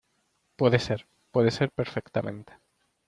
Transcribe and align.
puede 0.55 0.79
ser. 0.79 1.05
puede 1.29 1.51
ser 1.51 1.69
perfectamente 1.71 2.53